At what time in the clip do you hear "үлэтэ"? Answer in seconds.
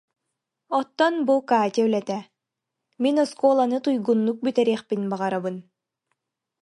1.87-2.17